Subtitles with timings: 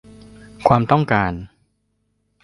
[0.67, 1.33] ความต้องการ